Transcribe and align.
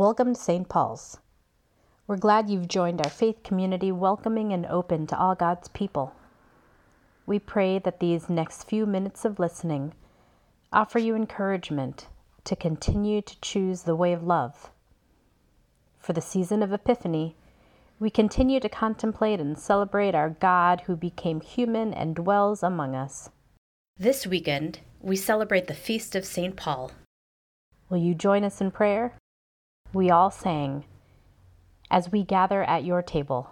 Welcome 0.00 0.32
to 0.32 0.40
St. 0.40 0.66
Paul's. 0.66 1.18
We're 2.06 2.16
glad 2.16 2.48
you've 2.48 2.68
joined 2.68 3.02
our 3.02 3.10
faith 3.10 3.42
community, 3.42 3.92
welcoming 3.92 4.50
and 4.50 4.64
open 4.64 5.06
to 5.08 5.18
all 5.18 5.34
God's 5.34 5.68
people. 5.68 6.14
We 7.26 7.38
pray 7.38 7.78
that 7.80 8.00
these 8.00 8.30
next 8.30 8.64
few 8.64 8.86
minutes 8.86 9.26
of 9.26 9.38
listening 9.38 9.92
offer 10.72 10.98
you 10.98 11.14
encouragement 11.14 12.06
to 12.44 12.56
continue 12.56 13.20
to 13.20 13.40
choose 13.42 13.82
the 13.82 13.94
way 13.94 14.14
of 14.14 14.22
love. 14.22 14.70
For 15.98 16.14
the 16.14 16.22
season 16.22 16.62
of 16.62 16.72
Epiphany, 16.72 17.36
we 17.98 18.08
continue 18.08 18.58
to 18.58 18.70
contemplate 18.70 19.38
and 19.38 19.58
celebrate 19.58 20.14
our 20.14 20.30
God 20.30 20.80
who 20.86 20.96
became 20.96 21.42
human 21.42 21.92
and 21.92 22.16
dwells 22.16 22.62
among 22.62 22.94
us. 22.94 23.28
This 23.98 24.26
weekend, 24.26 24.80
we 25.02 25.16
celebrate 25.16 25.66
the 25.66 25.74
Feast 25.74 26.16
of 26.16 26.24
St. 26.24 26.56
Paul. 26.56 26.90
Will 27.90 27.98
you 27.98 28.14
join 28.14 28.44
us 28.44 28.62
in 28.62 28.70
prayer? 28.70 29.19
We 29.92 30.08
all 30.08 30.30
sang, 30.30 30.84
As 31.90 32.12
we 32.12 32.22
gather 32.22 32.62
at 32.62 32.84
your 32.84 33.02
table. 33.02 33.50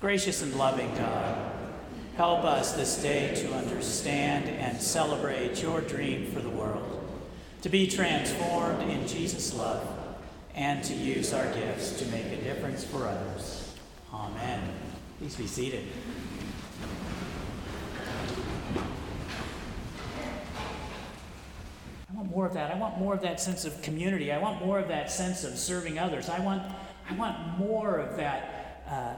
Gracious 0.00 0.42
and 0.42 0.54
loving 0.54 0.94
God, 0.94 1.50
help 2.16 2.44
us 2.44 2.74
this 2.74 3.02
day 3.02 3.34
to 3.34 3.52
understand 3.52 4.48
and 4.48 4.80
celebrate 4.80 5.60
your 5.60 5.80
dream 5.80 6.30
for 6.30 6.38
the 6.38 6.48
world, 6.48 7.04
to 7.62 7.68
be 7.68 7.88
transformed 7.88 8.88
in 8.88 9.08
Jesus' 9.08 9.52
love, 9.54 9.84
and 10.54 10.84
to 10.84 10.94
use 10.94 11.34
our 11.34 11.52
gifts 11.52 11.98
to 11.98 12.06
make 12.12 12.26
a 12.26 12.36
difference 12.36 12.84
for 12.84 13.08
others. 13.08 13.74
Amen. 14.14 14.60
Please 15.18 15.34
be 15.34 15.48
seated. 15.48 15.84
I 22.08 22.14
want 22.14 22.30
more 22.30 22.46
of 22.46 22.54
that. 22.54 22.70
I 22.70 22.78
want 22.78 22.98
more 22.98 23.14
of 23.14 23.22
that 23.22 23.40
sense 23.40 23.64
of 23.64 23.82
community. 23.82 24.30
I 24.30 24.38
want 24.38 24.64
more 24.64 24.78
of 24.78 24.86
that 24.86 25.10
sense 25.10 25.42
of 25.42 25.58
serving 25.58 25.98
others. 25.98 26.28
I 26.28 26.38
want, 26.38 26.62
I 27.10 27.14
want 27.14 27.58
more 27.58 27.98
of 27.98 28.16
that. 28.16 28.84
Uh, 28.88 29.14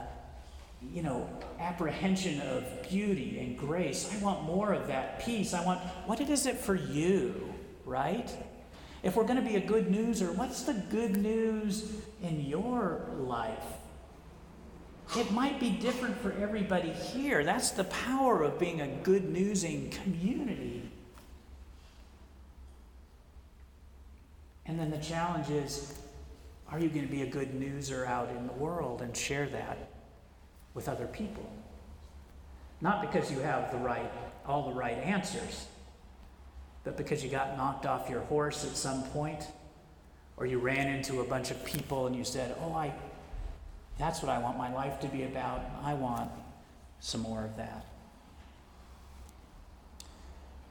you 0.93 1.03
know, 1.03 1.29
apprehension 1.59 2.41
of 2.41 2.65
beauty 2.89 3.39
and 3.39 3.57
grace. 3.57 4.11
I 4.13 4.23
want 4.23 4.43
more 4.43 4.73
of 4.73 4.87
that 4.87 5.23
peace. 5.23 5.53
I 5.53 5.63
want, 5.63 5.79
what 6.05 6.19
is 6.19 6.45
it 6.45 6.57
for 6.57 6.75
you, 6.75 7.53
right? 7.85 8.29
If 9.03 9.15
we're 9.15 9.25
going 9.25 9.43
to 9.43 9.47
be 9.47 9.55
a 9.55 9.65
good 9.65 9.87
newser, 9.87 10.35
what's 10.35 10.63
the 10.63 10.73
good 10.73 11.17
news 11.17 11.91
in 12.21 12.41
your 12.45 13.05
life? 13.17 13.63
It 15.15 15.31
might 15.31 15.59
be 15.59 15.71
different 15.71 16.17
for 16.17 16.31
everybody 16.33 16.91
here. 16.91 17.43
That's 17.43 17.71
the 17.71 17.83
power 17.83 18.43
of 18.43 18.57
being 18.59 18.81
a 18.81 18.87
good 18.87 19.29
newsing 19.29 19.89
community. 19.89 20.89
And 24.65 24.79
then 24.79 24.89
the 24.89 24.97
challenge 24.99 25.49
is 25.49 25.93
are 26.69 26.79
you 26.79 26.87
going 26.87 27.05
to 27.05 27.11
be 27.11 27.23
a 27.23 27.27
good 27.27 27.59
newser 27.59 28.07
out 28.07 28.29
in 28.29 28.47
the 28.47 28.53
world 28.53 29.01
and 29.01 29.15
share 29.15 29.47
that? 29.49 29.90
With 30.73 30.87
other 30.87 31.07
people. 31.07 31.49
Not 32.81 33.01
because 33.01 33.31
you 33.31 33.39
have 33.39 33.71
the 33.71 33.77
right, 33.77 34.11
all 34.45 34.69
the 34.69 34.75
right 34.75 34.97
answers, 34.97 35.67
but 36.83 36.97
because 36.97 37.23
you 37.23 37.29
got 37.29 37.57
knocked 37.57 37.85
off 37.85 38.09
your 38.09 38.21
horse 38.21 38.65
at 38.65 38.75
some 38.75 39.03
point, 39.03 39.47
or 40.37 40.45
you 40.45 40.57
ran 40.57 40.87
into 40.87 41.21
a 41.21 41.23
bunch 41.23 41.51
of 41.51 41.63
people 41.63 42.07
and 42.07 42.15
you 42.15 42.23
said, 42.23 42.55
Oh, 42.61 42.73
I, 42.73 42.91
that's 43.99 44.23
what 44.23 44.31
I 44.31 44.39
want 44.39 44.57
my 44.57 44.73
life 44.73 44.99
to 45.01 45.07
be 45.07 45.23
about. 45.23 45.61
I 45.83 45.93
want 45.93 46.31
some 46.99 47.21
more 47.21 47.43
of 47.43 47.57
that. 47.57 47.85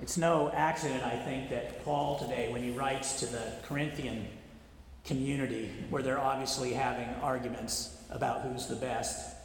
It's 0.03 0.17
no 0.17 0.51
accident, 0.55 1.05
I 1.05 1.17
think, 1.17 1.51
that 1.51 1.85
Paul 1.85 2.19
today, 2.19 2.51
when 2.51 2.63
he 2.63 2.71
writes 2.71 3.21
to 3.21 3.27
the 3.27 3.53
Corinthian 3.63 4.27
community, 5.05 5.71
where 5.91 6.03
they're 6.03 6.19
obviously 6.19 6.73
having 6.73 7.09
arguments 7.23 7.97
about 8.11 8.41
who's 8.43 8.67
the 8.67 8.77
best, 8.77 9.37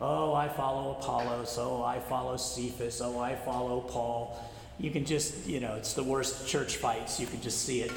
Oh, 0.00 0.32
I 0.32 0.48
follow 0.48 0.92
Apollos. 0.92 1.58
Oh, 1.58 1.82
I 1.82 1.98
follow 2.00 2.36
Cephas. 2.38 3.02
Oh, 3.02 3.18
I 3.18 3.34
follow 3.34 3.80
Paul. 3.80 4.38
you 4.78 4.90
can 4.90 5.04
just, 5.04 5.46
you 5.46 5.60
know, 5.60 5.74
it's 5.74 5.92
the 5.92 6.02
worst 6.02 6.48
church 6.48 6.78
fights. 6.78 7.20
You 7.20 7.26
can 7.26 7.42
just 7.42 7.66
see 7.66 7.82
it 7.82 7.92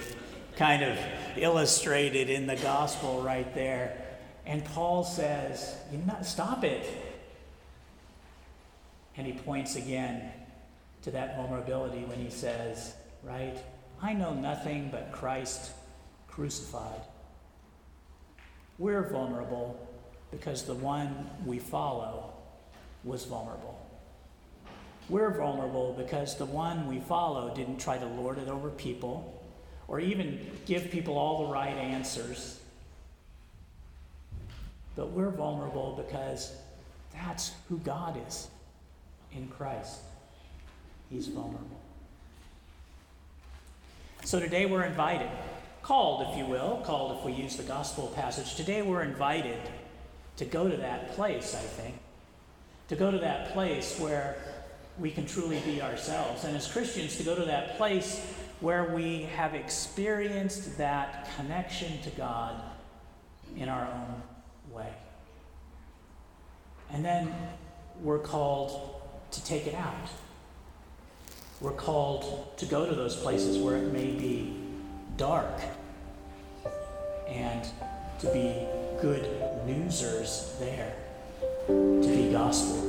kind 0.58 0.84
of 0.84 0.98
illustrated 1.38 2.30
in 2.30 2.46
the 2.46 2.58
gospel 2.58 3.22
right 3.22 3.54
there. 3.56 3.98
And 4.46 4.66
Paul 4.66 5.06
says, 5.06 5.78
you 5.92 6.00
not, 6.00 6.26
stop 6.26 6.66
it. 6.66 6.86
And 9.16 9.26
he 9.26 9.34
points 9.34 9.78
again 9.78 10.30
to 11.04 11.12
that 11.12 11.38
vulnerability 11.38 12.04
when 12.04 12.20
he 12.20 12.30
says, 12.30 12.94
right, 13.24 13.58
I 14.02 14.14
know 14.14 14.34
nothing 14.34 14.90
but 14.92 15.14
Christ 15.14 15.72
crucified. 16.28 17.02
We're 18.78 19.08
vulnerable 19.08 19.80
because 20.34 20.64
the 20.64 20.74
one 20.74 21.30
we 21.46 21.60
follow 21.60 22.34
was 23.04 23.26
vulnerable. 23.26 23.80
We're 25.10 25.32
vulnerable 25.32 25.94
because 25.98 26.38
the 26.38 26.46
one 26.46 26.88
we 26.88 27.00
follow 27.00 27.54
didn't 27.54 27.78
try 27.78 27.98
to 27.98 28.06
lord 28.06 28.40
it 28.40 28.48
over 28.48 28.70
people 28.70 29.42
or 29.88 30.00
even 30.00 30.40
give 30.66 30.90
people 30.90 31.18
all 31.18 31.46
the 31.46 31.54
right 31.54 31.76
answers. 31.76 32.60
But 34.96 35.12
we're 35.12 35.30
vulnerable 35.30 36.04
because 36.06 36.56
that's 37.14 37.52
who 37.70 37.78
God 37.80 38.20
is 38.28 38.48
in 39.34 39.48
Christ. 39.50 40.00
He's 41.10 41.28
vulnerable. 41.28 41.80
So 44.24 44.40
today 44.40 44.66
we're 44.66 44.84
invited, 44.84 45.30
called, 45.82 46.28
if 46.30 46.38
you 46.38 46.46
will, 46.46 46.82
called 46.86 47.20
if 47.20 47.26
we 47.26 47.34
use 47.34 47.58
the 47.58 47.64
gospel 47.64 48.08
passage. 48.16 48.56
Today 48.56 48.82
we're 48.82 49.04
invited 49.04 49.60
to 50.38 50.46
go 50.46 50.70
to 50.70 50.78
that 50.78 51.12
place, 51.12 51.56
I 51.56 51.60
think. 51.60 51.96
To 52.90 52.96
go 52.96 53.12
to 53.12 53.20
that 53.20 53.54
place 53.54 54.00
where 54.00 54.36
we 55.00 55.12
can 55.12 55.26
truly 55.26 55.60
be 55.62 55.82
ourselves. 55.82 56.44
And 56.44 56.56
as 56.56 56.72
Christians, 56.72 57.18
to 57.18 57.24
go 57.24 57.36
to 57.36 57.46
that 57.46 57.78
place 57.78 58.26
where 58.60 58.94
we 58.94 59.24
have 59.36 59.54
experienced 59.56 60.78
that 60.78 61.30
connection 61.36 62.02
to 62.02 62.10
God 62.12 62.62
in 63.58 63.70
our 63.70 63.86
own 63.86 64.76
way. 64.76 64.94
And 66.92 67.04
then 67.04 67.34
we're 68.02 68.20
called 68.20 69.02
to 69.32 69.44
take 69.44 69.68
it 69.68 69.76
out. 69.76 70.10
We're 71.60 71.72
called 71.72 72.58
to 72.58 72.66
go 72.66 72.86
to 72.86 72.94
those 72.94 73.16
places 73.16 73.58
where 73.58 73.78
it 73.78 73.92
may 73.92 74.12
be 74.12 74.56
dark 75.18 75.60
and 77.28 77.66
to 78.20 78.28
be 78.28 78.68
good 79.02 79.33
newsers 79.66 80.56
there, 80.60 80.94
to 81.68 82.08
be 82.08 82.32
gospelers 82.34 82.84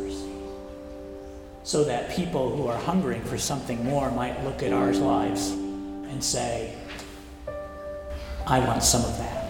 so 1.64 1.82
that 1.82 2.10
people 2.10 2.54
who 2.54 2.68
are 2.68 2.78
hungering 2.78 3.22
for 3.22 3.38
something 3.38 3.82
more 3.82 4.10
might 4.10 4.44
look 4.44 4.62
at 4.62 4.72
our 4.72 4.92
lives 4.92 5.50
and 5.50 6.22
say, 6.22 6.74
I 8.46 8.58
want 8.60 8.82
some 8.82 9.02
of 9.02 9.16
that. 9.16 9.40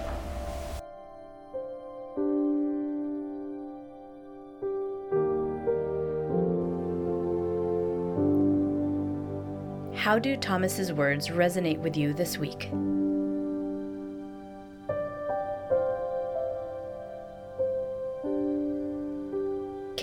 How 9.96 10.18
do 10.20 10.36
Thomas's 10.36 10.92
words 10.92 11.28
resonate 11.28 11.78
with 11.78 11.96
you 11.96 12.12
this 12.12 12.38
week? 12.38 12.70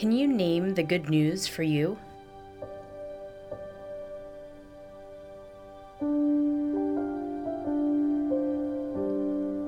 Can 0.01 0.11
you 0.11 0.27
name 0.27 0.73
the 0.73 0.81
good 0.81 1.11
news 1.11 1.45
for 1.45 1.61
you? 1.61 1.95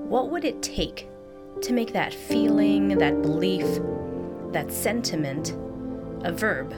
What 0.10 0.32
would 0.32 0.44
it 0.44 0.64
take 0.64 1.08
to 1.62 1.72
make 1.72 1.94
that 1.94 2.16
feeling, 2.16 2.98
that 2.98 3.22
belief, 3.22 3.68
that 4.54 4.74
sentiment 4.74 5.52
a 6.24 6.32
verb? 6.32 6.74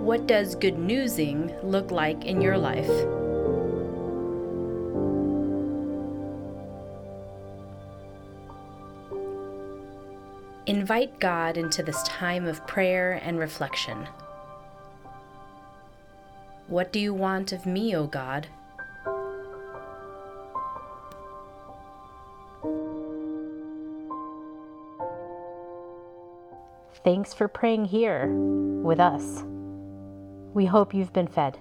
What 0.00 0.28
does 0.28 0.54
good 0.54 0.78
newsing 0.78 1.52
look 1.64 1.90
like 1.90 2.24
in 2.24 2.40
your 2.40 2.56
life? 2.56 3.19
Invite 10.66 11.18
God 11.18 11.56
into 11.56 11.82
this 11.82 12.02
time 12.02 12.46
of 12.46 12.66
prayer 12.66 13.20
and 13.24 13.38
reflection. 13.38 14.06
What 16.68 16.92
do 16.92 17.00
you 17.00 17.12
want 17.12 17.52
of 17.52 17.66
me, 17.66 17.96
O 17.96 18.06
God? 18.06 18.46
Thanks 27.02 27.32
for 27.32 27.48
praying 27.48 27.86
here 27.86 28.28
with 28.28 29.00
us. 29.00 29.42
We 30.52 30.66
hope 30.66 30.92
you've 30.92 31.12
been 31.12 31.26
fed. 31.26 31.58